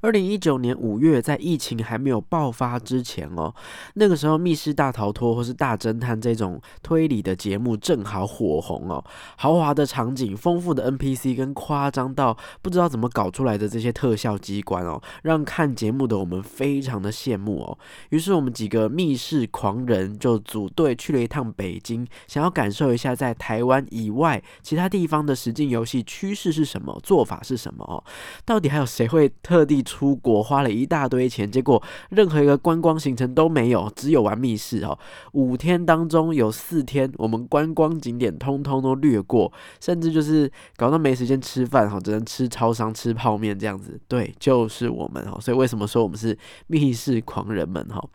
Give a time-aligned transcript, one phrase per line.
[0.00, 3.52] 二零一九年五月，在疫情还没有爆发之前哦，
[3.94, 9.04] 那个时候《密室大逃脱》或是《大侦探》这种推理的节目正好火红哦，
[9.36, 17.78] 豪华的场景、丰富的 NPC 跟夸张到不知道怎么搞出来的这些特效机关哦，让看节目的我们非常的羡慕哦。
[18.10, 27.98] 于是我们几个密室狂人就组队去了一趟北京，想要感受一下在台湾以外其他地方的实境游戏趋势是什么，做法是什么哦？
[28.44, 29.82] 到底还有谁会特地？
[29.88, 34.98] 出国花了一大堆钱，结果任何一个观光行程都没有，只有玩密室哦。
[35.32, 43.98] 五天当中有四天，我们观光景点通通都略过，甚至就是搞到没时间吃饭哈，只能吃超商吃泡面这样子。
[44.06, 45.38] 对，就是我们哈。
[45.40, 48.06] 所以为什么说我们是密室狂人们哈？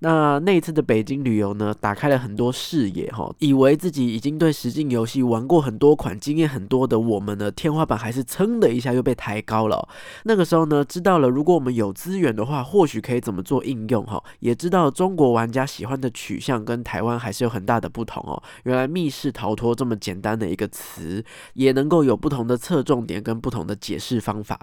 [0.00, 9.88] 那那一次的北京旅游呢，打开了很多视野哈，以为自己已经对实境游戏玩过很多款，经验很多的我们呢，天花板还是噌的一下又被抬高了。
[10.24, 18.42] 那个时候呢，知道了如果我们有资源的话，或许可以怎么做应用哈，也知道中国玩家喜欢的取向跟台湾还是有很大的不同哦。
[18.64, 24.58] 原来密室逃脱这么简单的一个词，也能够有不同的侧重点跟不同的解释方法。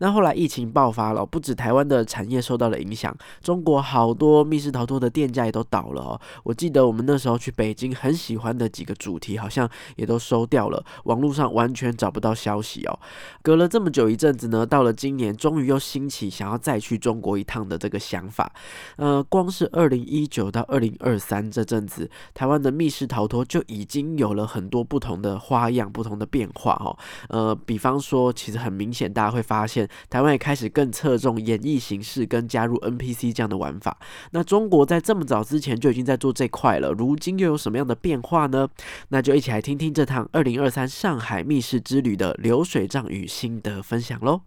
[0.00, 6.20] 那后来疫情爆发了，不止台湾的产业受到了影响，中国好多密室逃脱的店家也都倒了哦。
[6.44, 12.98] 我记得我们那时候去北京，很喜欢的几个主题好像也都收掉了，网络上完全找不到消息哦。
[13.42, 18.52] 隔了这么久一阵子呢，到了今年，终于又兴起想要再去中国一趟的这个想法。
[18.96, 26.96] 呃，光是二零一九到二零二三这阵子，台湾的密室逃脱就已经有了很多不同的花样、不同的变化哦。
[27.28, 33.98] 呃，比方说，其实很明显，大家会发现台湾也开始更侧重演绎形式跟加入 NPC 这样的玩法。
[34.30, 38.68] 那中国在这么早之前就已经在做这块了，如今又有什么样的变化呢？
[39.08, 44.42] 那就一起来听听这趟二零二三上海密室之旅的流水账与心得分享喽。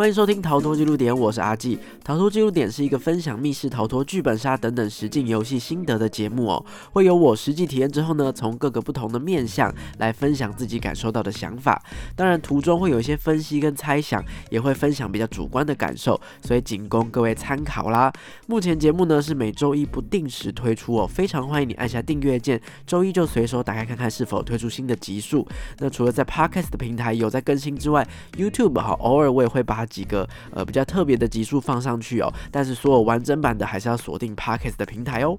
[0.00, 1.78] 欢迎收听逃脱记录点，我是阿纪。
[2.02, 6.64] 逃脱记录点是一个分享密室逃脱、剧本杀等等实境游戏心得的节目哦。
[6.92, 11.82] 会有我实际体验之后呢，从各个不同的面向来分享自己感受到的想法。
[12.16, 18.10] 当然途中会有一些分析跟猜想，也会分享比较主观的感受，所以仅供各位参考啦。
[18.46, 25.46] 目前节目呢是每周一不定时推出哦，非常欢迎你按下订阅键，周一就随手打开看看是否推出新的集数。
[25.78, 35.36] 那除了在 Podcast 的平台有在更新之外，YouTube 哈，偶尔我也会把几个呃比较特别的集数放上去哦，但是所有完整版的还是要锁定 Parkes 的平台哦。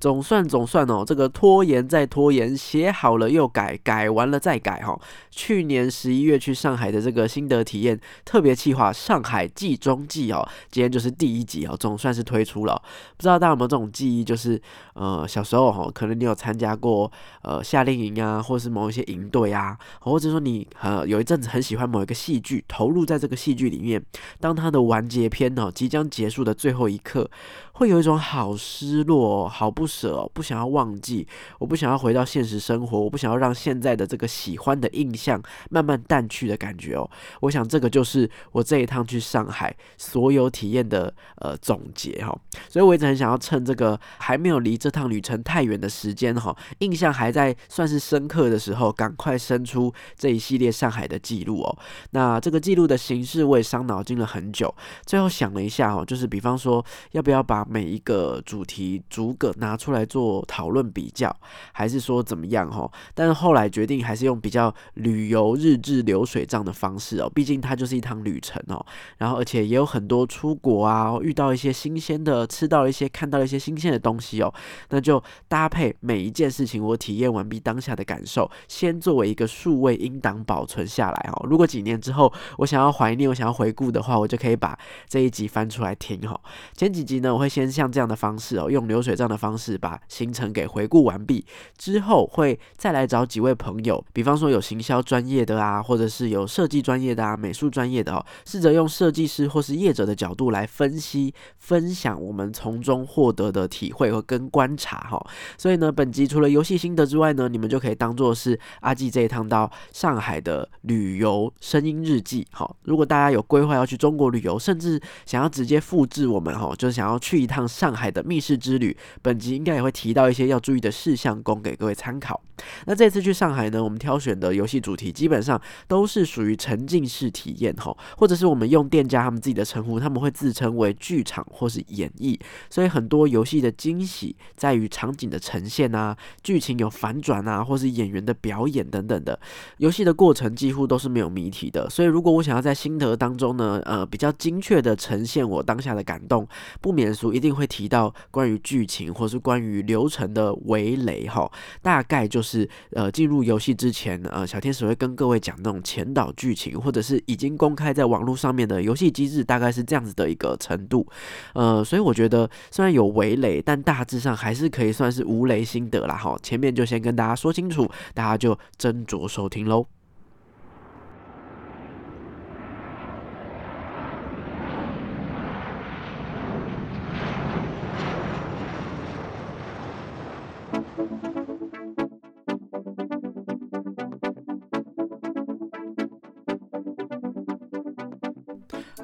[0.00, 5.00] 总算总算哦，这个拖延再拖延，写好了又改，改完了再改哈。
[5.30, 12.82] 去年十一月去上海的这个心得体验特别企划《上海季中记》哦，今天就是第一集哦，总算是推出了。
[13.16, 14.60] 不知道大家有没有这种记忆，就是
[14.94, 17.10] 呃小时候哈，可能你有参加过
[17.42, 24.04] 呃夏令营啊，或是某一些营队啊，或者说你呃有一阵子很喜欢某一个戏剧，投入在这个戏剧里面，
[24.40, 27.30] 当它的完结篇哦即将结束的最后一刻。
[27.76, 31.26] 会有一种好失落、好不舍、不想要忘记，
[31.58, 37.10] 我不想要回到现实生活，我不想要让现在的这个喜欢的印象慢慢淡去的感觉哦。
[37.40, 42.32] 我想这个就是我这一趟去上海所有体验的呃总结哈。
[42.68, 51.78] 所以我一直很想要趁这个还没有离这趟旅程太远的时间哈，印象还在算是深刻的时候，赶快生出这一系列上海的记录哦。
[52.10, 54.74] 那这个记录的形式我也伤脑筋了很久，
[55.06, 61.34] 最后想了一下哦，就是比方说要不要把每一个主题逐个拿出来做讨论比较，
[61.72, 62.86] 还是说怎么样哈？
[63.14, 68.84] 但是后来决定还是用比较旅游日志流水账的方式哦，毕竟它就是一趟旅程哦。
[69.16, 74.52] 然后而且也有很多出国啊，遇到一些新鲜的，吃到一些看到一些新鲜的东西哦。
[74.90, 81.46] 那就搭配每一件事情，我体验完毕当下的感受，先作为一个数位音档保存下来哦。
[81.48, 86.38] 如果几年之后我想要怀念，我想要回顾的话，我就可以把这一集翻出来听哈。
[86.76, 87.54] 前几集呢，我会。
[87.54, 91.46] 先像这样的方式哦，用流水账的方式把行程给回顾完毕
[91.78, 105.24] 之后，会再来找几位朋友，比方说有行销专业的啊，或者是有设计专业的啊，美术专业的哦，试着用设计师或是业者的角度来分析分享我们从中获得的体会和跟观观察哈。
[105.56, 112.68] 所以呢，本集除了游戏心得之外呢，你们就可以当做是阿纪这一趟到上海的旅游声音日记哈。
[112.82, 117.44] 如果大家有规划要去中国旅游，甚至想要直接复制我们哈，就是想要去。
[117.44, 122.40] 一趟上海的密室之旅，本集应该也会提到一些要注意的事项，供给各位参考。
[122.86, 132.40] 那这次去上海呢，我们挑选的游戏主题基本上都是属于沉浸式体验哈，或者是我们用店家他们自己的称呼，他们会自称为剧场或是演绎。
[132.70, 139.38] 所以很多游戏的惊喜在于场景的呈现啊，剧情有反转啊，或是演员的表演等等的。
[139.78, 141.88] 游戏的过程几乎都是没有谜题的。
[141.90, 146.46] 所以如果我想要在心得当中呢，呃，比较精确的呈现我当下的感动，
[146.80, 151.50] 不免俗一定会提到关于剧情或是关于流程的围雷哈，
[151.82, 152.68] 大概就是。
[152.90, 161.06] 呃，进入游戏之前，呃，小天使会跟各位讲那种前导剧情，或者是已经公开在网络上面的游戏机制，大概是这样子的一个程度。
[161.54, 166.14] 呃，所以我觉得虽然有围雷，但大致上还是可以算是无雷心得啦。
[166.14, 169.86] 哈，前面就先跟大家说清楚，大家就斟酌收听喽。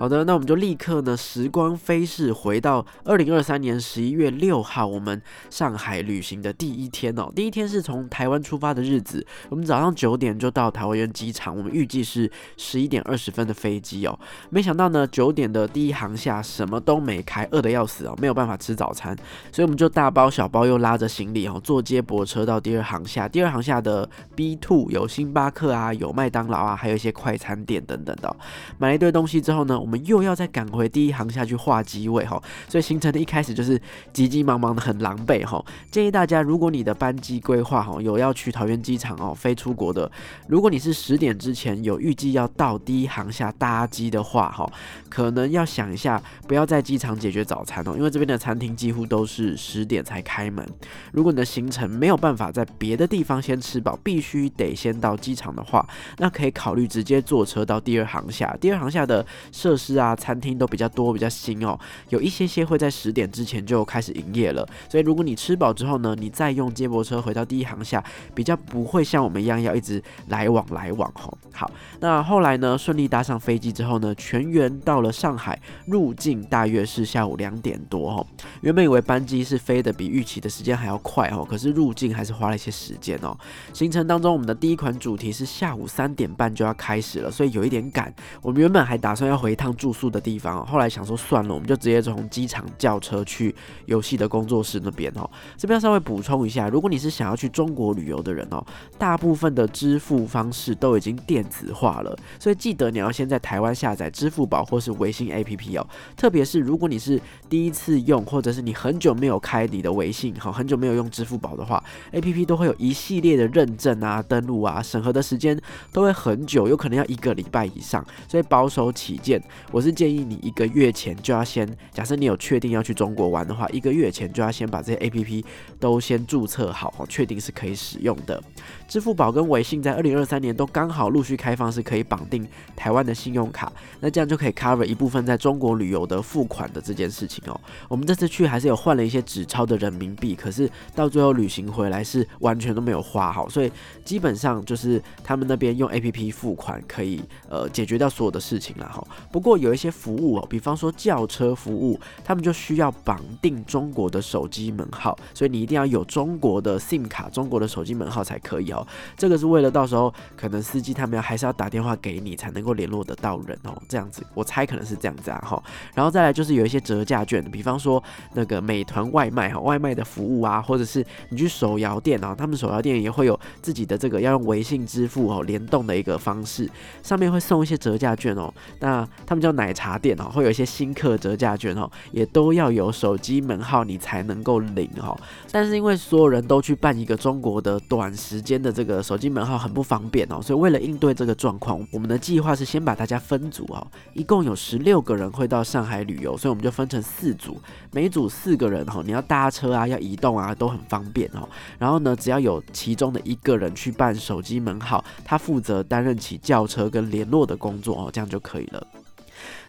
[0.01, 5.21] 好的，那我们就立刻呢，时光飞逝，回到二零二三年十一月六号，我们
[5.51, 7.31] 上海旅行的第一天哦。
[7.37, 14.19] 第一天是从台湾出发的日子，我们早上九点就到台湾机场，我们预计是十一点二十分的飞机哦。
[14.49, 19.15] 没想到呢，九点的第一航下什么都没开，饿得要死哦，没有办法吃早餐，
[19.53, 23.29] 所以我们就大包小包又拉着行李哦，坐接驳车到第二航下。
[23.29, 28.35] 第二航下的 B two 有星巴克啊，有麦当劳啊，还有一些快餐店等等的。
[28.79, 33.81] 买了一堆东西之后呢，我们又要再赶回第一航下去画机位哈，所以行程的一开始就是
[34.13, 35.61] 急急忙忙的很狼狈哈。
[35.91, 40.09] 建议大家，如果你的班机规划哈有要去桃园机场哦飞出国的，
[40.47, 44.65] 如果你是十点之前有预计要到第一航下搭机的话哈，
[45.09, 50.65] 可能要想一下，不要在机场解决早餐哦，因为这边的餐厅几乎都是十点才开门。
[51.11, 55.85] 如果你的行程没有办法在别的地方先吃饱，必须得先到机场的话，
[56.19, 58.57] 那可以考虑直接坐车到第二航下。
[58.61, 61.79] 第二航下的设施啊，餐厅都比较多，比较新哦，
[62.11, 64.67] 有一些些会在十点之前就开始营业了。
[64.89, 68.05] 所以如果你吃饱之后呢，你再用接驳车回到第一航下，
[68.35, 71.37] 比较不会像我们一样要一直来往来往吼。
[71.53, 78.27] 好，那后来呢，顺利搭上飞机之后呢，全员到了上海，入境大约是下午两点多哦。
[78.61, 83.37] 原本以为班机是飞的比预期的时间还要快哦，可是入境还是花了一些时间哦。
[83.73, 88.13] 行程当中，我们的第一款主题是下午三点半就要开始了，所以有一点赶。
[88.43, 93.55] 我们原本还打算要回一趟住宿的地方，后来想说算了，我们就直接从机场叫车去
[93.87, 95.29] 游戏的工作室那边哦。
[95.57, 98.65] 这边要稍微补充一下，如果你是想要去中国旅游的人哦，
[98.99, 105.87] 大部分的支付方式都已经电子化了，所以记得你要先在台湾下载支付宝或是微信 APP 哦。
[106.17, 111.83] 特别是如果你是第一次用，或者是你很久没有开你的微信，好，很久没有用支付宝的话
[112.13, 115.59] ，APP 都会有一系列的认证啊、登录啊、审核的时间
[115.93, 125.45] 都会很久，有可能要一个礼拜以上，所以保守起见，我是建议你一个月前就要先，假设你有确定要去中国玩的话，一个月前就要先把这些 APP
[125.79, 128.43] 都先注册好，确定是可以使用的。
[128.89, 137.59] 支付宝跟微信在二零二三年都刚好陆续开放，是可以绑定台湾的信用卡，那这样就可以 cover 一部分在中国旅游的付款的这件事情哦。
[137.89, 143.71] 我们这次去还是有换了一些纸钞的人民币，可是到最后旅行回来是完全都没有花好，所以
[144.05, 149.07] 基本上就是他们那边用 APP 付款可以呃解决掉所有的事情了哈。
[149.31, 158.87] 不过有一些服务哦，比方说轿车服务，他们就需要绑定中国的手机门号，所以你一定要有中国的 SIM 卡、中国的手机门号才可以哦。
[159.17, 165.63] 这个是为了到时候可能司机他们要还是要打电话给你才能够联络得到人哦，这样子我猜可能是这样子啊哈。
[165.95, 168.03] 然后再来就是有一些折价券，比方说
[168.35, 176.69] 那个美团外卖哈，外卖的服务啊，或者是你去手摇店啊，他们手摇店也会有自己的这个要用微信支付哦联动的一个方式，
[177.03, 178.53] 上面会送一些折价券哦。
[178.81, 185.19] 那他们叫奶茶店哦，会有一些新客折价券哦，也都要有手机门号你才能够领哦。
[185.51, 197.61] 但是因为所有人都去办一个中国的短时间的这个手机门号很不方便哦，所以为了应对这个状况，我们的计划是先把大家分组哦，一共有十六个人会到上海旅游，所以我们就分成四组，
[197.93, 201.49] 每组四个人哈，你要搭车啊，要移动啊，都很方便哦。
[201.79, 208.87] 然后呢，只要有其中的一个人去办手机门号，他负责担任起轿车跟联络的工作哦，这样就可以了。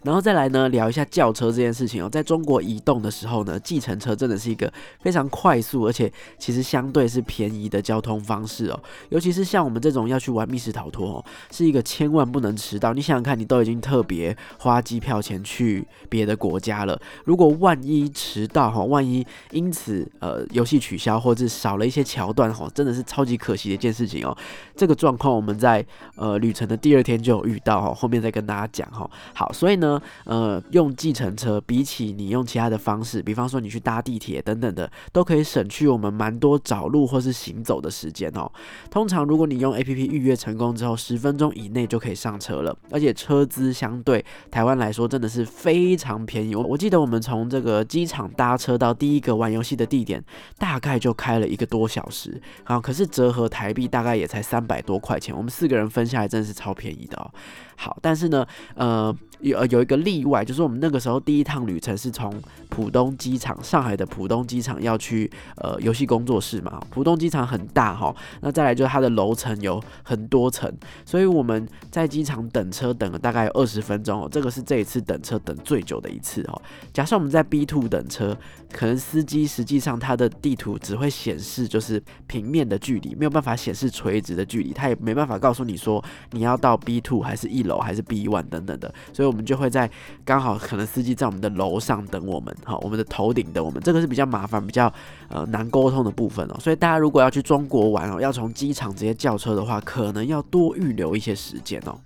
[0.02, 2.08] 然后再来呢，聊一下轿车这件事情哦。
[2.08, 8.80] 在中国移动的时候呢，计程车真的是一个非常快速，而且其实相对是便宜的交通方式哦。
[9.10, 12.92] 尤其是像我们这种要去玩密室逃脱哦，是一个千万不能迟到。
[12.92, 24.36] 你想想看，你都已经特别花机票钱去别的国家了，如果万一迟到哈，万一因此呃游戏取消或者是少了一些桥段哈，真的是超级可惜的一件事情哦。
[24.74, 25.84] 这个状况我们在
[26.16, 29.08] 呃旅程的第二天就有遇到哈，后面再跟大家讲哈。
[29.34, 29.91] 好，所以呢，
[30.24, 38.50] 呃，用计程车比起你用其他的方式，比方说你去搭地铁等等的，都可以省去我们蛮多找路或是行走的时间哦。
[38.90, 46.54] 通常如果你用 A P P 预约成功之后，十分钟以内就可以上车了，而且车资相对台湾来说真的是非常便宜。
[46.54, 50.22] 我我记得我们从这个机场搭车到第一个玩游戏的地点，
[50.58, 57.30] 大概就开了一个多小时，啊，可是折合台币大概也才三百多块钱，我们四个人分下来真的是超便宜的哦。
[57.76, 62.32] 好，但是呢，呃，有呃有一个例外，就是我们那个时候第一趟旅程是从
[62.70, 66.80] 浦东机场，上海的浦东机场要去呃游戏工作室嘛。
[66.90, 70.72] 浦东机场很大哈，那再来就是它的楼层有很多层，
[71.04, 76.62] 所以我们在机场等车等了大概有二十分钟哦，这个是这一次等车等最久的一次哦。
[76.92, 78.36] 假设我们在 B two 等车，
[78.72, 87.72] 可能司机实际上他的地图只会显示就是平面的距离，没有办法显示垂直的距离，他也没办法告诉你说你要到 B two 还是一楼。
[87.82, 89.90] 还是 B one 等等的，所以我们就会在
[90.24, 94.92] 刚好可能司机在我们的楼上等我们，好，我们的头顶等我们，这个是比较麻烦、比较
[95.28, 96.56] 呃难沟通的部分哦。
[96.60, 101.98] 所以大家如果要去中国玩哦，要从机场直接叫车的话，可能要多预留一些时间哦。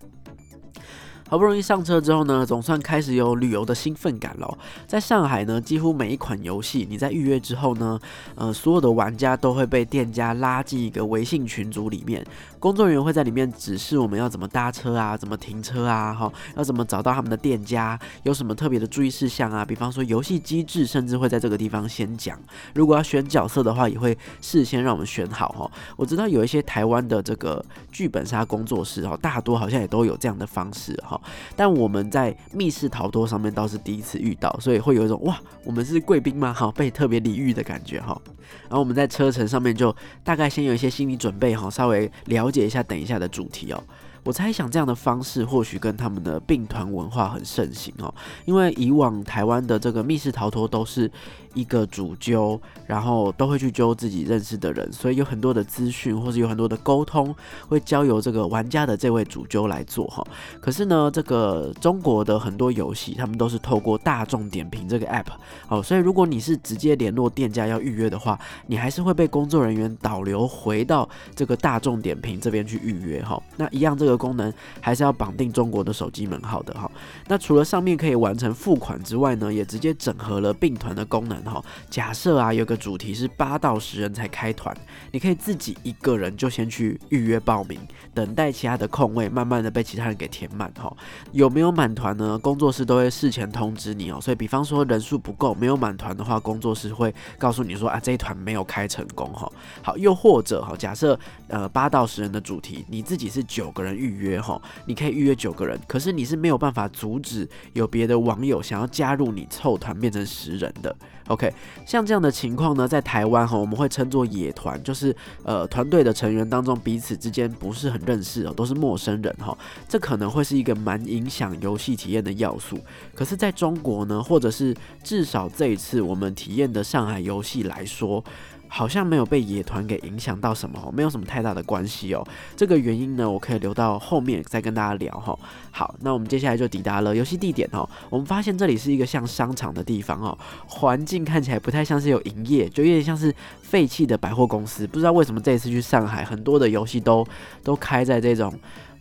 [1.28, 4.59] 好不容易上车之后呢，总算开始有旅游的兴奋感了。
[4.87, 7.99] 在上海呢，几乎每一款游戏，你在预约之后呢，
[8.37, 12.25] 呃，所有的玩家都会被店家拉进一个微信群组里面，
[12.66, 19.64] 工作人员会在里面指示我们要怎么搭车啊，怎么停车啊，哈，要怎么找到他们的店家，有什么特别的注意事项啊？
[19.64, 22.37] 比方说游戏机制，甚至会在这个地方先讲。
[22.75, 25.70] 如果要选角色的话，也会事先让我们选好哈。
[25.94, 31.20] 我知道有一些台湾的这个剧本杀工作室哈，大多好像也都有这样的方式哈。
[31.54, 36.52] 但我们在密室逃脱上面倒是第一次遇到，所以会有一种哇，我们是贵宾吗？
[36.52, 38.20] 哈，被特别礼遇的感觉哈。
[38.62, 43.82] 然后我们在车程上面就大概先有一些心理准备哈，稍微了解一下等一下的主题哦。
[44.26, 48.12] 我猜想这样的方式或许跟他们的并团文化很盛行哦，
[48.45, 51.11] 因为以往台湾的这个密室逃脱都是。
[51.54, 57.35] 一个主揪，然后都会去揪自己认识的人，所以有很多的资讯或者有很多的沟通
[57.66, 60.23] 会交由这个玩家的这位主揪来做哈。
[60.61, 65.28] 可是呢，这个中国的很多游戏，他们都是透过大众点评这个 app
[65.68, 73.42] 哦，所以如果你是直接联络店家要预约的话，你还是会被工作人员导流回到这个大众点评这边去预约哈。
[73.56, 76.90] 那一样这个功能还是要绑定中国的手机门号的哈。
[77.28, 81.42] 那除了上面可以完成付款之外呢，也直接整合了并团的功能。
[81.44, 84.76] 哈，假设啊，有个主题是八到十人才开团，
[85.12, 87.78] 你可以自己一个人就先去预约报名，
[88.14, 90.73] 等待其他的空位，慢慢的被其他人给填满。
[90.75, 90.94] 哈，
[91.32, 92.38] 有没有满团呢？
[92.38, 94.18] 工作室都会事前通知你哦。
[94.20, 99.32] 所以，比方说人数不够，没有满团的话，工作室会告诉你说啊，这一团没有开成功。
[99.32, 99.50] 哈，
[99.82, 101.18] 好，又或者哈，假设
[101.49, 110.94] 呃八到十人的主题，你自己是九个人预预约哈，你可以预约九个人，可是你是没有办法阻止有别的网友想要加入你凑团变成十人的。
[111.28, 111.52] OK，
[111.84, 119.56] 像这样的情况呢，在台湾哈，我们会称作野团，就是呃团队的成员当中彼此之间不是很认识哦，都是陌生人哈，
[119.88, 122.78] 这可能会是一个蛮影响游戏体验的要素。
[123.12, 124.72] 可是在中国呢，或者是
[125.02, 128.22] 至少这一次我们体验的上海游戏来说。
[128.68, 132.26] 好像没有被野团给影响到什么，没有什么太大的关系哦。
[132.56, 135.38] 这个原因呢，我可以留到后面再跟大家聊哈。
[135.70, 137.88] 好，那我们接下来就抵达了游戏地点哦。
[138.11, 144.87] 我们发现这里是一个像商场的地方哦，环境看起来不太像是有营业，就有点像是废弃的百货公司。
[144.87, 147.26] 不知道为什么这一次去上海，很多的游戏都
[147.62, 148.52] 都开在这种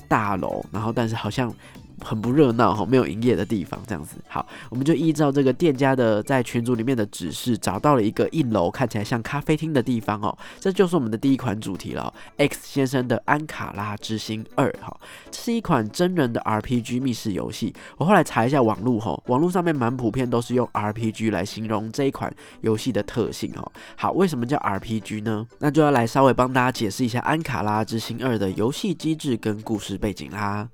[0.08, 1.54] 大楼，然后但是好像。
[2.00, 4.18] 很不热闹哈，没有营业的地方这样子。
[4.28, 10.38] 好，我们就依照这个店家的在群组里面的指示，找到了一个一楼看起来像咖啡厅的地方哦。
[10.60, 14.96] 这就是我们的第一款主题了，X 先生的安卡拉之星二哈。
[15.32, 17.74] 这是一款真人的 RPG 密室游戏。
[17.98, 23.72] 我后来查一下网络哈，网络上面蛮普遍都是用 RPG 来形容这一款游戏的特性哦。
[23.96, 25.48] 好，为什么叫 RPG 呢？
[25.60, 30.70] 那就要来稍微帮大家解释一下安卡拉之星二的游戏机制跟故事背景啦。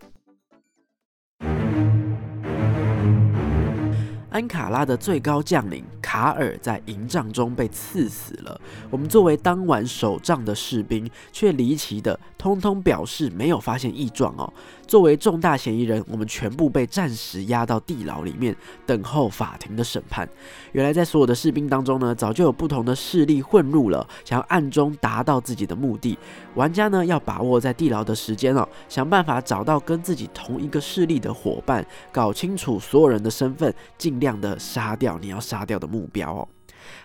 [4.31, 8.59] 安卡拉的最高将领卡尔在营帐中被刺死了。
[8.89, 14.51] 我们作为当晚守帐的士兵，却离奇的通通表示没有发现异状哦。
[14.87, 20.27] 作为重大嫌疑人，我们全部被暂时押到地牢里面，等候法庭的审判。
[20.71, 26.17] 原来在所有的士兵当中呢，早就有不同的势力混入了，想要暗中达到自己的目的。
[26.55, 36.47] 玩家呢，要把握在地牢的时间哦，想办法找到跟自己同一个势力的伙伴，搞清楚所有人的身份，进量的杀掉你要杀掉的目标哦。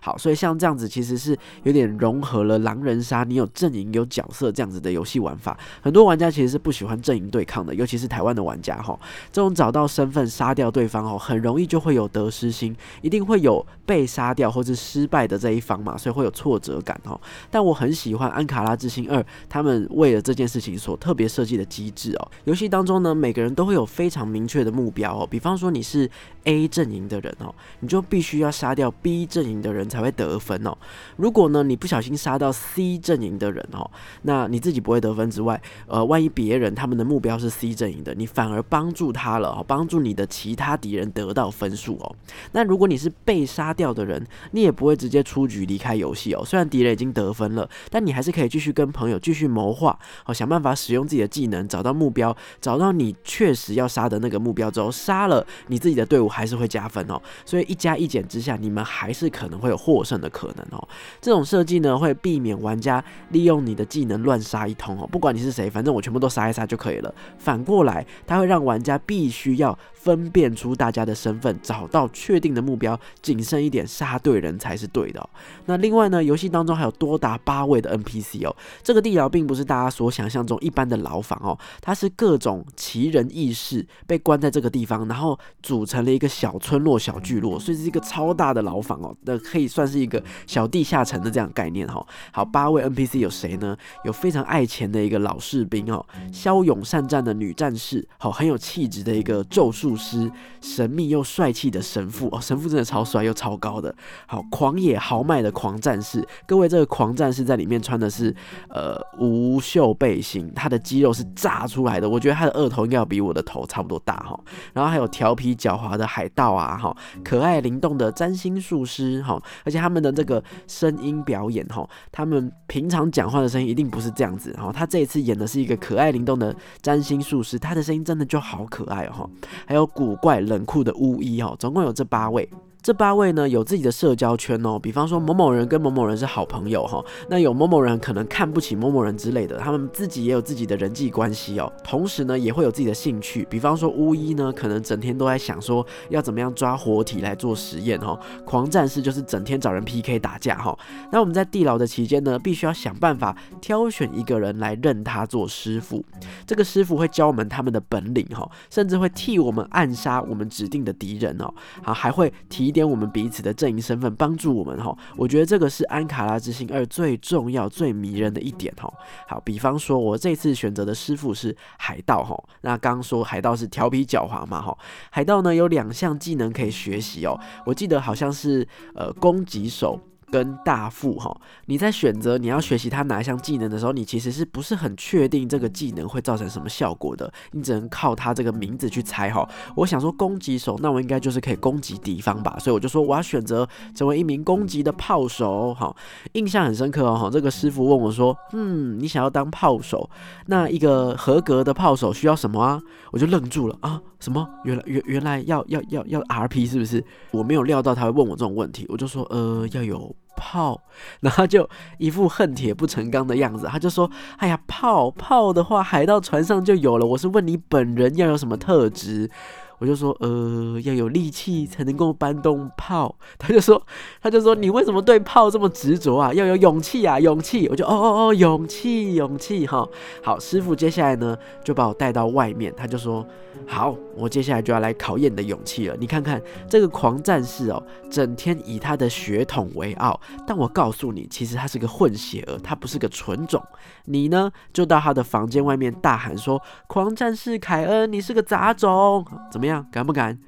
[0.00, 5.58] 好，所以像这样子其实是有点融合了狼人杀，你有阵营有角色这样子的游戏玩法。
[5.80, 8.98] 很多玩家其实是不喜欢阵营对抗的，尤其是台湾的玩家哈。
[9.32, 17.18] 这种找到身份杀掉对方哦，很容易就会有得失心，一定会有被杀掉或是失败的这一方嘛，所以会有挫折感哦。
[17.50, 22.28] 但我很喜欢安卡拉之星二他们为了这件事情所特别设计的机制哦。
[22.44, 25.26] 游戏当中呢，每个人都会有非常明确的目标哦。
[25.28, 26.08] 比方说你是
[26.44, 29.85] A 阵营的人哦，你就必须要杀掉 B 阵营的人。
[29.88, 30.76] 才会得分哦。
[31.16, 33.90] 如果呢，你不小心杀到 C 阵营的人哦，
[34.22, 42.16] 那你自己不会得分之外，呃，万一别人他们的目标是 C 阵营的，你反而帮助他了哦，帮助你的其他敌人得到分数哦。
[42.52, 46.44] 那如果你是被杀掉的人，你也不会直接出局离开游戏哦。
[46.44, 57.20] 虽然敌人已经得分了，但你还是可以继续跟朋友继续谋划哦，想办法使用自己的技能找到目标，找到你确实要杀的那个目标之后，杀了你自己的队伍还是会加分哦。
[57.44, 59.75] 所以一加一减之下，你们还是可能会有。
[59.76, 60.88] 获胜的可能哦，
[61.20, 67.14] 这种设计呢会避免玩家利用你的技能乱杀一通哦，不管你是谁，反正我全部都杀一杀就可以了。
[67.38, 75.28] 反过来，它会让玩家必须要分辨出大家的身份，找到确定的目标，谨慎一点，杀对人才是对的。
[75.66, 89.66] 那另外呢，游戏当中还有多达八位的 NPC 哦，这个地牢并不是大家所想象中一般的牢房哦，它是各种奇人异事被关在这个地方，然后组成了一个小村落、小聚落，所以是一个超大的牢房哦，那可以。
[89.66, 92.06] 算是一个小地下城的这样概念哈。
[92.30, 93.76] 好，八位 NPC 有谁呢？
[94.04, 103.94] 有非常爱钱的一个老士兵哦，骁勇善战的女战士，好，很有气质的一个咒术师，神秘又帅气的神父哦，神父真的超帅又超高的。
[104.26, 108.34] 好，狂野豪迈的狂战士，各位这个狂战士在里面穿的是
[108.68, 114.38] 呃无袖背心，他的肌肉是炸出来的，我觉得他的额头应该要比我的头差不多大哈。
[114.72, 119.40] 然后还有调皮狡猾的海盗啊哈，可爱灵动的占星术师哈。
[119.64, 124.72] 而且他们的这个声音表演，哈，他们平常讲话的声音一定不是这样子，哈。
[124.72, 129.28] 他这一次演的是一个可爱灵动的占星术师，他的声音真的就好可爱哦，
[129.66, 132.48] 还有古怪冷酷的巫医，哦，总共有这八位。
[132.86, 141.72] 这八位呢有自己的社交圈哦，比方说某某人跟某某人是好朋友哈，那有某某人可能看不起某某人之类的，他们自己也有自己的人际关系哦。
[141.82, 150.78] 同时呢也会有自己的兴趣，比方说巫医呢可能整天都在想说要怎么样抓活体来做实验哈，狂战士就是整天找人 PK 打架哈。
[151.10, 156.04] 那我们在地牢的期间呢，必须要想办法挑选一个人来认他做师傅，
[156.46, 162.75] 这个师傅会教我们他们的本领哈，甚至会替我们暗杀我们指定的敌人哦，好还会提。
[162.76, 164.94] 点我们彼此的阵营身份，帮助我们哈。
[165.16, 168.92] 我觉得这个是安卡拉之星二最重要、最迷人的一点哈。
[169.26, 172.38] 好，比方说，我这次选择的师傅是海盗哈。
[172.60, 174.76] 那刚刚说海盗是调皮狡猾嘛哈。
[175.10, 177.40] 海盗呢有两项技能可以学习哦。
[177.64, 179.98] 我记得好像是呃攻击手。
[180.30, 181.34] 跟大副哈，
[181.66, 187.32] 你在选择你要学习他哪一项技能的时候，你其实是不是很确定这个技能会造成什么效果的？
[187.52, 189.48] 你只能靠他这个名字去猜哈。
[189.76, 195.94] 我想说攻击手，那我应该就是可以攻击敌方吧，所以我就说我要选择成为一名攻击的炮手哈。
[196.32, 197.30] 印象很深刻哦哈。
[197.30, 200.08] 这个师傅问我说：“嗯，你想要当炮手，
[200.46, 204.48] 那一个合格的炮手需要什么啊？”我就愣住了啊，什么？
[204.64, 207.04] 原来原原来要要要要 RP 是不是？
[207.30, 210.15] 我没有料到他会问我这种问题，我就说呃要有。
[210.36, 210.80] 炮，
[211.20, 213.66] 然后就一副恨铁不成钢的样子。
[213.66, 217.06] 他就说：“哎呀，炮炮的话，海盗船上就有了。
[217.06, 219.30] 我是问你本人要有什么特质。”
[219.78, 223.82] 我就说：“呃，要有力气才能够搬动炮。”他就说
[224.22, 226.32] ：“他就说你为什么对炮这么执着啊？
[226.32, 229.86] 要有勇气啊，勇气！”我就：“哦哦哦，勇气，勇气！”哈，
[230.24, 233.26] 好，师傅接下来呢就把我带到外面，他就说。
[233.66, 235.96] 好，我接下来就要来考验你的勇气了。
[235.98, 243.62] 你看看这个狂战士哦，整天以他的血统为傲，但我告诉你，其实他是个混血儿，他不是个纯种。
[244.06, 250.38] 你呢，就到他的房间外面大喊说：“狂战士凯恩，你是个杂种！”怎么样，敢不敢？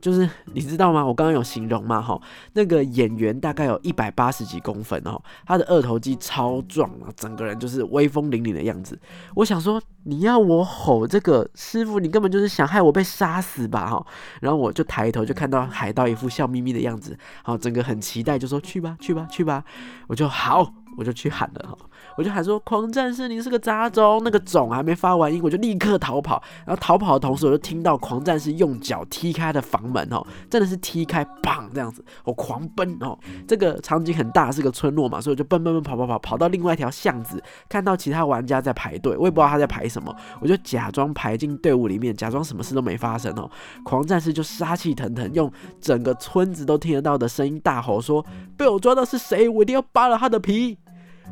[0.00, 1.04] 就是你知道吗？
[1.04, 2.20] 我刚刚有形容嘛，哈，
[2.54, 8.98] 那个演员大概有一百八十几公分哦，他的二头肌超壮啊，整个人就是威风凛凛的样子。
[9.34, 14.06] 我想说，你要我吼这个师傅，你根本就是想害我被杀死吧，哈。
[14.40, 19.64] 然后我就抬头就看到海盗一副笑眯眯的样子，好，整个很期待，就说去吧，去吧，去吧。
[20.06, 21.76] 我就好，我就去喊了，哈。
[22.20, 26.42] 我就喊说：“狂战士，你是个杂种！”那个种还没发完音，我就立刻逃跑。
[26.66, 33.18] 然后逃跑的同时，我就听到狂战士用脚踢开的房门哦，真的是踢开，砰这样子，我狂奔哦。
[33.48, 43.50] 这个场景很大，是个村落嘛，所以我就奔奔奔跑跑跑，跑到另外一条巷子，看到其他玩家在排队，我也不知道他在排什么，我就假装排进队伍里面，假装什么事都没发生哦。
[43.82, 48.22] 狂战士就杀气腾腾，用整个村子都听得到的声音大吼说
[48.58, 49.48] ：“被我抓到是谁？
[49.48, 50.76] 我一定要扒了他的皮！”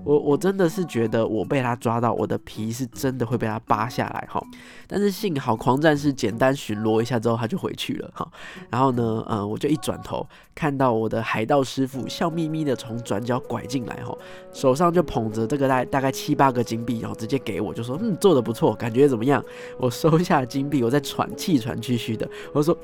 [0.05, 4.43] 我我真的是觉得我被他抓到，我的皮是真的会被他扒下来哈。
[4.87, 8.27] 但是幸好狂战士简单巡逻一下之后他就回去了哈。
[8.71, 10.27] 然后呢，嗯，我就一转头
[10.59, 14.17] 看到我的海盗师傅笑眯眯的从转角拐进来哈，
[14.53, 19.45] 手上就捧着这个大大概七八个金币，然后直接给我，就说嗯做的不错，感觉怎么样？
[19.79, 22.77] 我收下金币，我在喘气喘吁吁的，我说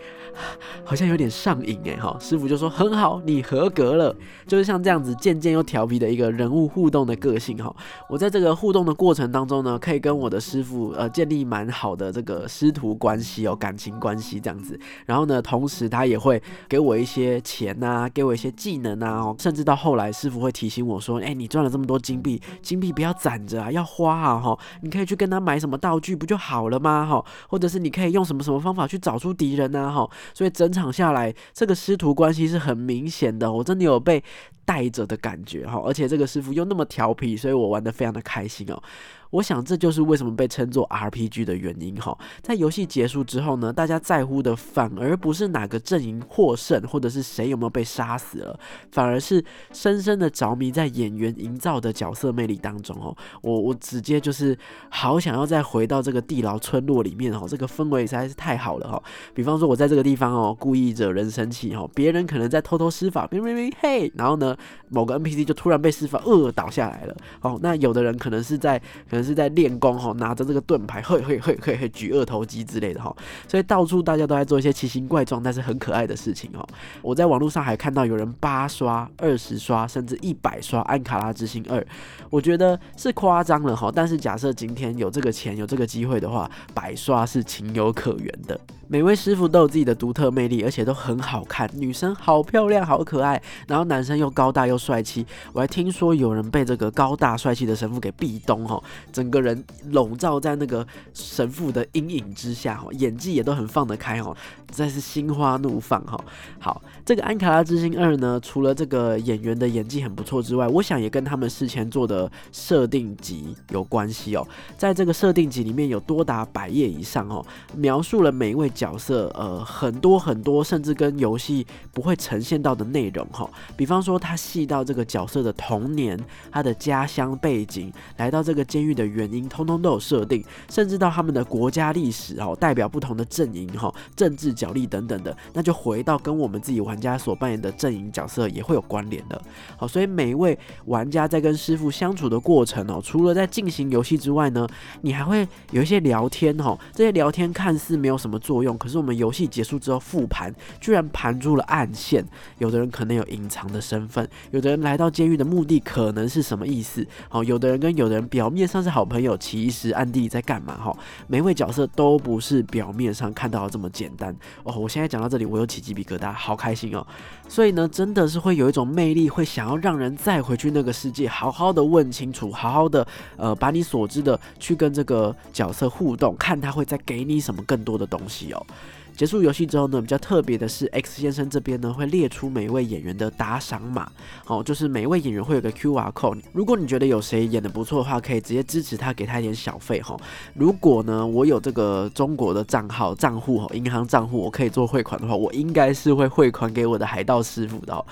[0.85, 2.17] 好像有点上瘾哎哈。
[2.21, 7.05] 师傅就说很好，你合格了，就是像这样子渐渐又调皮的一个人物互动。
[7.05, 7.71] 的个性哈，
[8.09, 14.81] 我在这个互动的过程当中呢，可以跟我的师傅呃建立蛮好的这个师徒关系哦，感情关系这样子。
[15.05, 27.25] 然后呢，同时他也会给我一些钱钱呐，给我一些技能啊，甚至到后来师傅会提醒我说，哎，你赚了这么多金币，金币不要攒着啊，要花啊哈，你可以去跟他买什么道具不就好了吗哈？
[27.49, 30.09] 或者是你可以用什么什么方法去找出敌人呐哈？
[30.35, 34.23] 所以整场下来，这个师徒关系是很明显的，我真的有被。
[34.65, 38.83] 带着的感觉哈，而且这个师傅又那么调皮，所以我玩的非常的开心哦。
[39.31, 42.17] 我想这就是为什么被称作 RPG 的原因哈。
[42.41, 48.57] 在游戏结束之后呢，大家在乎的反而不是哪个阵营获胜，或者是谁有没有被杀死了，
[48.93, 53.17] 反而是深深的着迷在演员营造的角色魅力当中哦。
[53.43, 54.57] 我我直接就是
[54.89, 59.03] 好想要再回到这个地牢村落里面哦，这个氛围实在是太好了哈。
[59.35, 64.54] 比方说我在这个地方哦，故意惹人生气哦，别人可能在偷偷施法，明明明嘿，然后呢，
[64.91, 67.59] 某个 NPC 就突然被施法呃倒下来了哦。
[67.61, 68.79] 那有的人可能是在
[69.11, 69.25] 可能。
[69.25, 73.11] 是在练功哈，拿着这个盾牌，嘿嘿嘿嘿嘿，举二头肌之类的哈，
[73.49, 76.63] 所以到处大家都在做一些奇形怪状但是很可爱的事情哦。
[77.01, 81.81] 我在网络上还看到有人八刷、二十刷，甚至一百刷《安卡拉之星二》，
[82.29, 83.91] 我觉得是夸张了哈。
[83.91, 88.61] 但是假设今天有这个钱、有这个机会的话，百刷是情有可原的。
[88.89, 95.27] 每位师傅都有自己的独特魅力，而且都很好看，女生好漂亮、好可爱，然后男生又高大又帅气。
[95.53, 98.83] 我还听说有人被这个高大帅气的神父给壁咚哈。
[99.13, 104.37] 整个人笼罩在那个神父的阴影之下，哈，演技也都很放得开，哈，
[104.75, 106.23] 实在是心花怒放，哈。
[106.59, 114.47] 好，这个《安卡拉之星二》呢，除了这个演员的演技很不错之外，我想也跟他们事前做的设定集有关系哦。
[114.77, 123.49] 在这个设定集里面有多达百页以上，哦，描述了每一位角色，呃，很多很多，甚至跟游戏不会呈现到的内容，哈。
[123.77, 126.19] 比方说，他细到这个角色的童年、
[126.51, 129.05] 他的家乡背景，来到这个监狱的。
[129.15, 139.39] 原因通通都有设定，甚至到他们的国家历史哦，代表不同的阵营哈，政治角力等等的，那就回到跟我们自己玩家所扮演的阵营角色也会有关联的。
[139.77, 144.67] 好，所以每一位玩家在跟师傅相处的过程哦，除了在进行游戏之外呢，
[145.03, 146.79] 你还会有一些聊天哈。
[146.95, 150.51] 这些聊天看似没有什么作用，可是我们游戏结束之后复盘，
[150.81, 152.25] 居然盘出了暗线。
[152.57, 157.07] 有的人可能有隐藏的身份，有的人来到监狱的目的可能是什么意思？
[157.29, 158.95] 好，有的人跟有的人表面上是。
[158.95, 160.77] 好朋友其实暗地里在干嘛？
[160.77, 160.97] 哈，
[161.27, 164.77] 每位角色都不是表面上看到的这么简单哦。
[164.77, 167.07] 我现在讲到这里，我有起鸡皮疙瘩，好开心哦。
[167.49, 178.67] 所以呢，真的是会有一种魅力，会想要让人再回去那个世界，好好的问清楚，好好的呃，把你所知的去跟这个角色互动，看他会再给你什么更多的东西哦。
[179.17, 184.11] 结束游戏之后呢，比较特别的是，X 先生这边呢会列出每位演员的打赏码，
[184.47, 190.17] 哦，就是每一位演员会有个 QR code，如果你觉得有谁演的不错的话，可以直接支持他，给他一点小费哈。
[190.55, 197.95] 如果呢，我有这个中国的账号账户哈，银行账户，我可以做汇款的话，我应该是会汇款给我的海盗师傅的。
[197.95, 198.05] 哦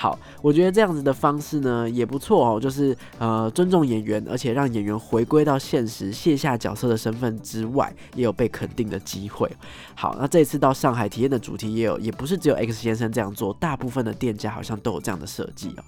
[0.00, 9.50] 好，我觉得这样子的方式呢也不错哦，就是呃尊重演员，而且让演员回归到现实，卸下角色的身份之外，也有被肯定的机会。
[9.96, 15.82] 好，那这次到上海体验的主题也有，也不是只有 X 先生这样做，大部分的店家好像都有这样的设计哦。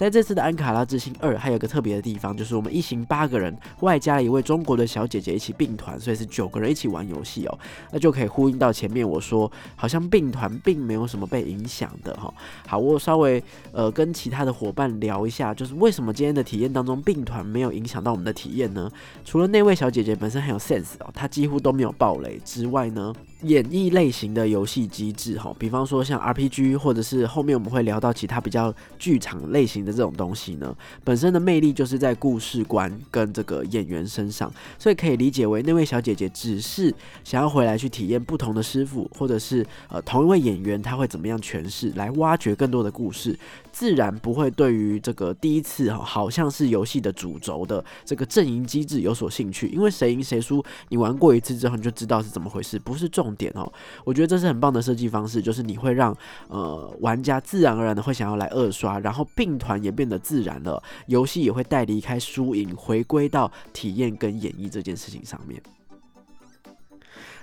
[0.00, 7.58] 在这次的安卡拉之星二，还有个特别的地方，就是我们一行八个人，外加一位中国的小姐姐一起并团，所以是九个人一起玩游戏哦。
[7.92, 12.32] 那就可以呼应到前面我说，好像并团并没有什么被影响的哈。
[12.66, 18.90] 好，我稍微呃跟其他的伙伴聊一下，就是为什么今天的体验当中并团没有影响到我们的体验呢？
[19.22, 23.12] 除了那位小姐姐本身很有 sense 哦，她几乎都没有暴雷之外呢？
[23.42, 43.38] 演绎类型的游戏机制，哈，比方说像 RPG，或者是后面我们会聊到其他比较剧场类型的这种东西呢，本身的魅力就是在故事观跟这个演员身上，所以可以理解为那位小姐姐只是想要回来去体验不同的师傅，或者是呃同一位演员他会怎么样诠释，来挖掘更多的故事。
[43.72, 53.70] 自然不会对于这个第一次哈，好像是游戏的主轴的这个阵营机制有所兴趣，因为谁赢谁输，你玩过一次之后你就知道是怎么回事，不是重点哦。
[54.04, 56.16] 我觉得这是很棒的设计方式，就是你会让
[56.48, 65.60] 呃玩家自然而然的会想要来二刷，然后并团也变得自然了，游戏也会带离开输赢，回归到体验跟演绎这件事情上面。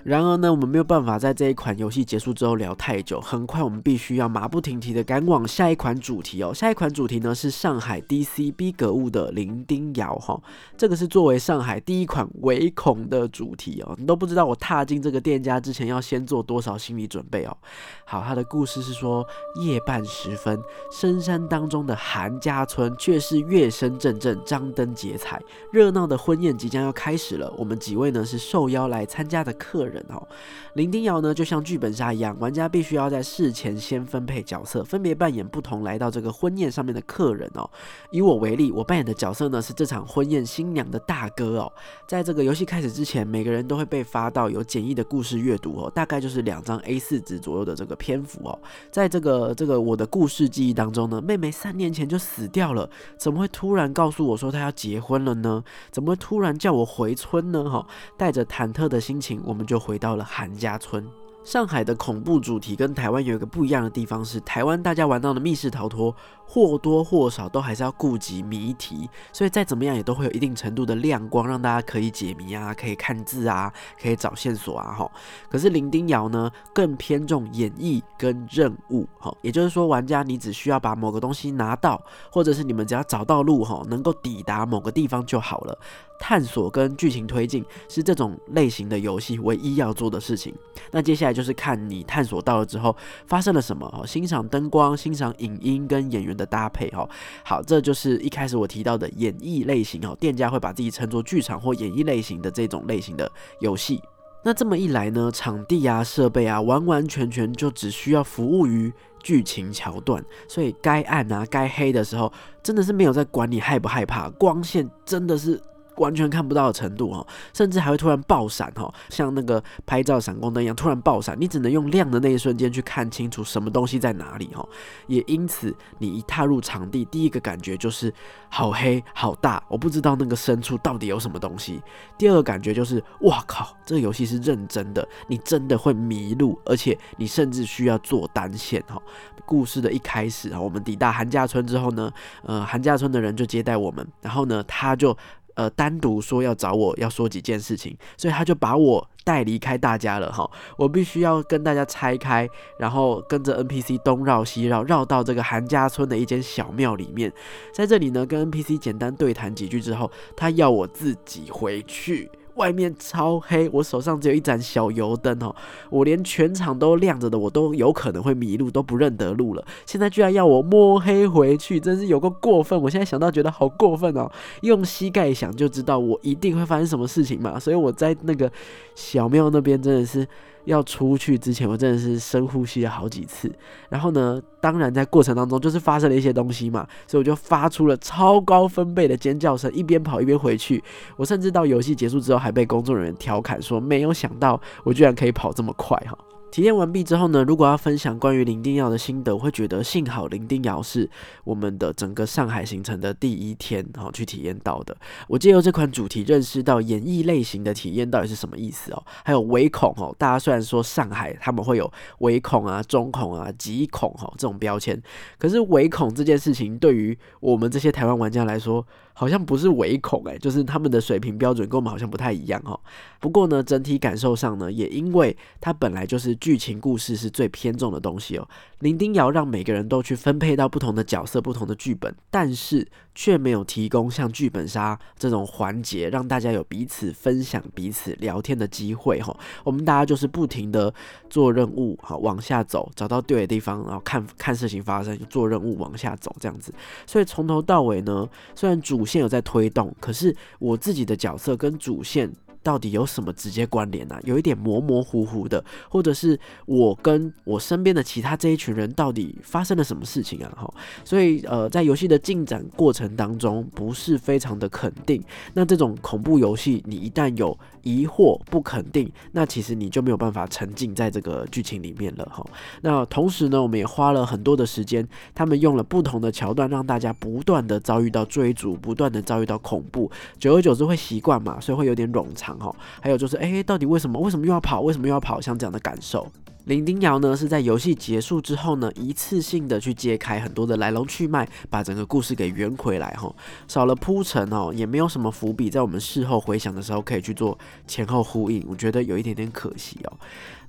[0.07, 3.19] 然而呢，我们没有办法在这一款游戏结束之后聊太久。
[3.19, 6.53] 很快，我们必须要马不停蹄的赶往下一款主题哦。
[6.53, 10.41] 下一款主题呢是上海 DCB 格物的零丁窑哈，
[10.77, 13.93] 这个是作为上海第一款唯恐的主题哦。
[13.97, 17.57] 你都不知道我踏进这个店家之前要先做多少心理准备哦。
[18.05, 19.27] 好，它的故事是说，
[19.59, 20.57] 夜半时分，
[20.89, 27.53] 深山当中的韩家村却是乐声阵阵，张灯结彩，热闹的婚宴即将要开始了。
[27.57, 29.96] 我们几位呢是受邀来参加的客人。
[30.09, 30.27] 哦，
[30.73, 37.69] 零丁瑶呢，就像剧本杀一样，玩家必须要在事前先分配角色，分别扮演不同来到这个婚宴上面的客人哦。
[38.11, 41.71] 以我为例，我扮演的角色呢是这场婚宴新娘的大哥哦。
[42.05, 48.59] 在这个游戏开始之前，每个人都会被发到有简易的故事阅读哦，大概就是两张 A 四纸左右的这个篇幅哦。
[48.91, 55.63] 在这个这个我的故事记忆当中呢，妹妹三年前就死掉了，怎么会突然告诉我说她要结婚了呢？
[55.91, 57.69] 怎么会突然叫我回村呢？
[57.69, 59.76] 哈，带着忐忑的心情，我们就。
[59.79, 61.07] 回到了韩家村。
[61.43, 66.13] 上海的恐怖主题跟台湾有一个不一样的地方是，台湾大家玩到的密室逃脱
[66.45, 75.09] 或多或少都还是要顾及谜题，所以再怎么样也都会有一定程度的亮光，让大家可以解谜啊，可以看字啊，可以找线索啊，哈。
[75.49, 85.79] 可是零丁瑶呢，更偏重演绎跟任务，哈，也就是说，玩家你只需要把某个东西拿到，或者是你们只要找到路，哈，能够抵达某个地方就好了。
[86.19, 90.53] 探索跟剧情推进是这种类型的游戏唯一要做的事情。
[90.91, 92.95] 那接下来就是看你探索到了之后
[93.27, 97.07] 发生了什么哦，欣赏灯光、欣赏影音跟演员的搭配哦。
[97.43, 100.15] 好，这就是一开始我提到的演绎类型哦。
[100.19, 104.01] 店家会把自己称作剧场或演绎类型的这种类型的游戏。
[104.43, 110.23] 那这么一来呢，场地啊、设备啊，完完全全就只需要服务于剧情桥段。
[110.47, 112.31] 所以该暗啊、该黑的时候，
[112.63, 115.61] 真的是没有在管你害不害怕，光线真的是。
[115.97, 124.67] 完全看不到的程度哈，甚至还会突然爆闪哈，像那个拍照闪光灯一样突然爆闪，你只能用亮的那一瞬间去看清楚什么东西在哪里哈。
[125.07, 128.13] 也因此，你一踏入场地，第一个感觉就是
[128.49, 131.81] 好黑好大，我不知道那个深处到底有什么东西。
[132.17, 139.01] 第二个感觉就是，哇靠，这个游戏是认真的，你真的会迷路，而且你甚至需要做单线哈。
[139.45, 142.11] 故事的一开始啊，我们抵达韩家村之后呢，
[142.43, 145.17] 呃，韩家村的人就接待我们，然后呢，他就。
[145.57, 150.47] 呃，单独说要找我要说几件事情，所以他就把我带离开大家了哈。
[150.77, 157.33] 我必须要跟大家拆开，然后跟着 NPC 东绕西绕，绕到这个韩家村的一间小庙里面，
[157.73, 162.29] 在这里呢，跟 NPC 简单对谈几句之后，他要我自己回去。
[162.57, 165.55] 外面超黑，我手上只有一盏小油灯哦，
[165.89, 169.65] 我连全场都亮着的，我都有可能会迷路，都不认得路了。
[169.85, 172.81] 现在居然要我摸黑回去，真是有个过分！
[172.81, 174.29] 我现在想到觉得好过分哦，
[174.61, 178.51] 用膝盖想就知道我一定会发生什么事情嘛，所以我在那个
[178.95, 180.27] 小庙那边真的是。
[180.67, 183.49] 要出去之前，我真的是深呼吸了好几次。
[183.89, 190.83] 然后呢，当然在过程当中就是发生了一些东西嘛，所以我就发出了超高分贝的尖叫声，一边跑一边回去。
[191.15, 196.17] 我甚至到游戏结束之后，还被工作人员调侃说：“没有想到我居然可以跑这么快！”哈。
[196.49, 201.07] 体验完毕之后呢，如果要分享关于零丁窑的心得，我会觉得幸好零丁窑是
[201.43, 204.95] 我们的整个上海行程的第一天，哈，去体验到的。
[205.27, 214.99] 我借由这款主题认识到演绎类型的体验到底是什么意思哦，还有唯恐哦，大家虽然说上海他们会有唯恐啊、中恐啊、极恐哈这种标签，
[215.37, 218.85] 可是唯恐这件事情对于我们这些台湾玩家来说。
[219.19, 222.79] 好像不是唯恐诶，就是他们的水平标准跟我们好像不太一样哦。
[223.19, 228.47] 不过呢，整体感受上呢，也因为它本来就是剧情故事是最偏重的东西哦。
[228.81, 239.35] 林丁瑶让每个人都去分配到不同的角色、不同的剧本，但是却没有提供像剧本杀这种环节，让大家有彼此分享、彼此聊天的机会哈。
[239.63, 240.93] 我们大家就是不停的
[241.27, 246.71] 做任务，好往下走，找到对的地方，然后看看事情发生，就做任务往下走这样子。
[247.07, 252.31] 所以从头到尾呢，虽然主线有在推动，可是我自己的角色跟主线。
[252.67, 254.19] 到底有什么直接关联呢？
[254.25, 260.51] 有一点模模糊糊的，或者是我跟我身边的其他这一群人到底发生了什么事情啊？
[260.53, 260.73] 哈，
[261.05, 265.23] 所以呃，在游戏的进展过程当中，不是非常的肯定。
[265.53, 272.25] 那这种恐怖游戏，你一旦有疑惑、不肯定，那其实你就没有办法沉浸在这个剧情里面了。
[272.25, 272.45] 哈，
[272.81, 282.56] 那同时呢，我们也花了很多的时间，他们用了不同的桥段，让大家不断的遭遇到追逐，不断的遭遇到恐怖，久而久之会习惯嘛，所以会有点冗长。
[282.59, 284.19] 哈，还有就是，哎，到底为什么？
[284.19, 284.81] 为什么又要跑？
[284.81, 285.39] 为什么又要跑？
[285.39, 286.31] 像这样的感受。
[286.65, 293.09] 林丁瑶呢，是在游戏结束之后呢，一次性的去揭开很多的来龙去脉，把整个故事给圆回来。
[293.11, 293.33] 哈，
[293.69, 298.61] 少了铺陈哦，也没有什么伏笔，在我们事后回想的时候，可以去做前后呼应。
[298.67, 300.11] 我觉得有一点点可惜哦。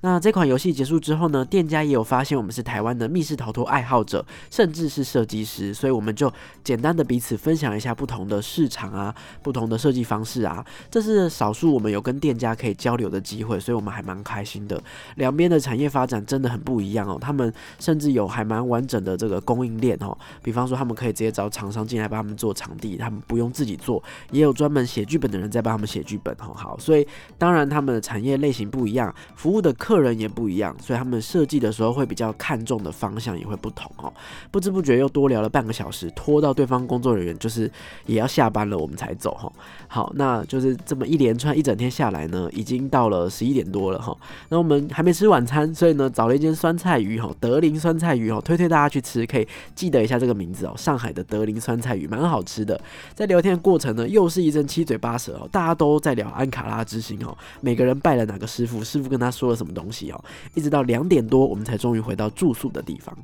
[0.01, 6.31] 那这款游戏结束之后呢，店家也有发现我们是台湾的密室逃脱爱好者，甚至是设计师，所以我们就
[6.63, 14.81] 简单的彼此分享一下不同的市场啊，不同的设计方式啊，这是少数我们有跟店家可以交流的机会，所以我们还蛮开心的。
[15.15, 26.77] 两边的产业发展真的很不一样哦，他们甚至有还蛮完整的这个供应链哦，比方说他们可以直接找厂商进来帮他们做场地，他们不用自己做，也有专门写剧本的人在帮他们写剧本，很好。
[26.79, 27.05] 所以
[27.37, 34.13] 当然他们的产业类型不一样，服务的客客人也不一样，所以他们设计的时候会比较看重的方向也会不同哦。
[34.51, 37.63] 不知不觉又多聊了半个小时，拖到对方工作人员就是
[38.05, 39.51] 也要下班了，我们才走哈。
[39.87, 44.15] 好，那就是这么一连串一整天下来呢，已经到了十一点多了哈。
[44.49, 52.79] 那我们还没吃晚餐，所以呢找了一间酸菜鱼哈，德林酸菜鱼哦，推推大家去吃，可以记得一下这个名字哦，上海的德林酸菜鱼蛮好吃的。
[53.15, 60.23] 在聊天的过程呢，又是一阵七嘴八舌哦，大家都在聊安卡拉之星哦，每个人拜了哪个师傅，师傅跟他说了什么东西哦。
[60.55, 63.17] 一直到两点多，我们才终于回到住宿的地方。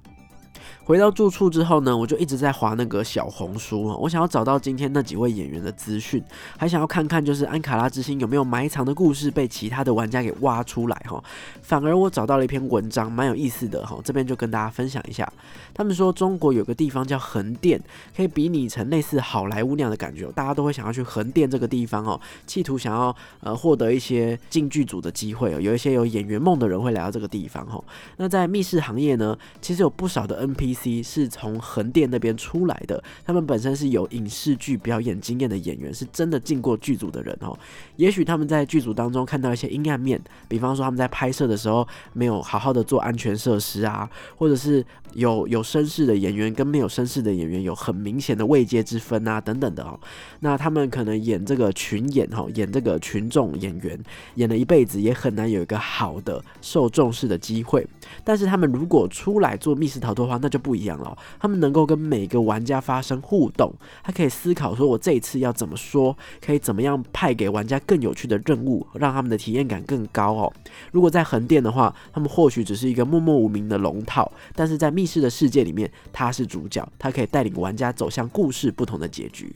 [0.84, 6.24] 回到住处之后呢，我就一直在划那个小红书我想要找到今天那几位演员的资讯，
[6.60, 11.24] 还想要看看就是安卡拉之星有没有埋藏的故事被其他的玩家给挖出来哈。
[11.64, 15.28] 反而我找到了一篇文章，蛮有意思的哈，这边就跟大家分享一下。
[15.76, 17.80] 他们说中国有个地方叫横店，
[18.16, 25.60] 可以比拟成类似好莱坞那样的感觉，大家都会想要去横店这个地方哦，企图想要呃获得一些进剧组的机会哦。
[25.60, 27.84] 有一些有演员梦的人会来到这个地方哈。
[28.18, 30.76] 那在密室行业呢，其实有不少的 NP。
[30.76, 37.58] C 是从横店那边出来的，他们本身是有影视剧表演经验的演员，是真的进过剧组的人哦。
[37.96, 50.00] 也许他们在剧组当中看到一些阴暗面，比方说他们在拍摄的时候没有好好的做安全设施啊，或者是有有绅士的演员跟没有绅士的演员有很明显的位阶之分啊等等的哦。
[50.42, 54.00] 那他们可能演这个群演哈，演这个群众演员，
[54.36, 57.86] 演了一辈子也很难有一个好的受重视的机会。
[58.24, 63.74] 但是他们如果出来做密室逃脱的话，那就不一样了，他们能够跟每个玩家发生互动，
[64.04, 70.54] 他可以思考说，我这一次要怎么说，可以怎么样派给玩家更有趣的任务，让他们的体验感更高哦。
[70.92, 79.56] 如果在横店的话，他们或许只是一个默默无名的龙套，但是在密室的世界界里面，他是主角，他可以带领玩家走向故事不同的结局。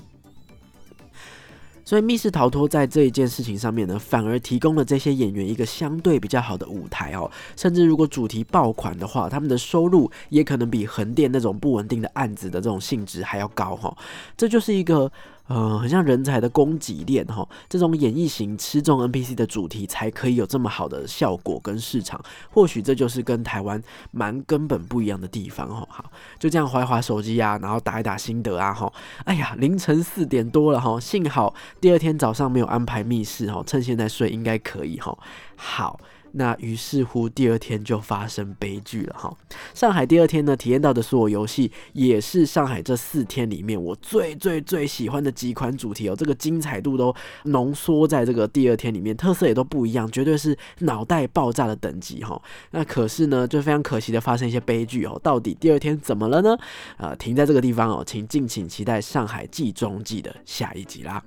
[1.83, 7.29] 所以密室逃脱在这一件事情上面呢，反而提供了这些演员一个相对比较好的舞台哦。
[7.55, 13.95] 甚至如果主题爆款的话，他们的收入也可能比横店那种不稳定的案子的这种性质还要高哈。
[14.38, 15.12] 这就是一个。
[15.49, 23.81] 呃，很像人才的供给链哈，这种演绎型吃中 NPC 的主题才可以有这么好的效果跟市场，或许这就是跟台湾
[24.12, 25.85] 蛮根本不一样的地方哈。
[25.89, 26.05] 好，
[26.38, 28.93] 就这样划划手机啊，然后打一打心得啊哈。
[29.25, 35.17] 哎呀，凌晨四点多了哈，幸好第二天早上没有安排密室哈，趁现在睡应该可以哈。
[35.55, 35.99] 好。
[36.33, 39.35] 那于是乎，第二天就发生悲剧了哈。
[39.73, 46.15] 上海第二天呢，体验到的所有游戏，也是上海这四天里面我最最最喜欢的几款主题哦。
[46.15, 47.13] 这个精彩度都
[47.45, 52.41] 浓缩在这个第二天里面，特色也都不一样，绝对是脑袋爆炸的等级哈。
[52.71, 55.19] 那可是呢，就非常可惜的发生一些悲剧哦。
[55.23, 56.57] 到底第二天怎么了呢？
[56.97, 61.23] 啊，停在这个地方哦，请敬请期待《上海季中季》的下一集啦。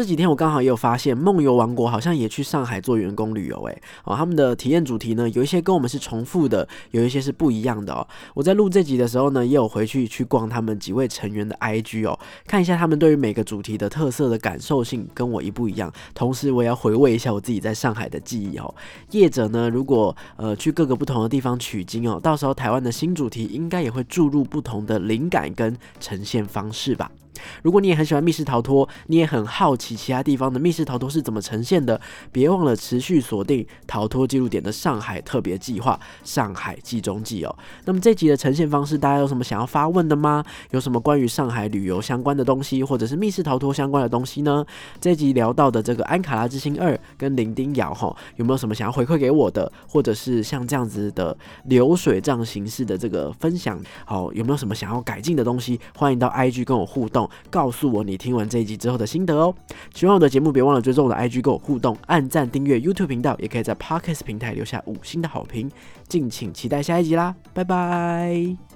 [0.00, 8.08] 这几天我刚好也有发现，梦游王国好像也去上海做员工旅游，诶，哦，他们的体验主题呢，有一些跟我们是重复的，有一些是不一样的哦。
[8.32, 15.92] 我在录这集的时候呢，也有回去去逛他们几位成员的 IG 哦，看一下他们对于每个主题的特色的感受性跟我一不一样。
[16.14, 18.74] 同时，我也要回味一下我自己在上海的记忆哦。
[19.10, 27.12] 业者呢，如果呃去各个不同的地方取经哦，到时候台湾的新主题应该也会注入不同的灵感跟呈现方式吧。
[27.62, 32.00] 如果你也很喜欢密室逃脱，你也很好奇其他地方的密室逃脱是怎么呈现的，
[32.32, 35.98] 别忘了持续锁定逃脱记录点的上海特别计划
[36.28, 37.56] 《上海记中记》哦。
[37.84, 40.44] 那么这集的呈现方式，大家有什么想要发问的吗？
[40.70, 44.64] 有什么关于上海旅游相关的东西，或者是密室逃脱相关的东西呢？
[45.00, 53.80] 这集聊到的这个《安卡拉之星二》跟零丁瑶哈，有没有什么想要回馈给我的，或者是像这样子的流水账形式的这个分享？
[54.04, 55.80] 好，有没有什么想要改进的东西？
[55.96, 57.29] 欢迎到 IG 跟我互动。
[57.50, 59.54] 告诉我你听完这一集之后的心得哦！
[59.94, 65.70] 喜欢我的节目，别忘了追踪我的 IG 跟我互动，按赞订阅 YouTube 频道，也可以在 Podcast 平台留下五星的好评。
[66.08, 68.69] 敬请期待下一集啦，拜拜！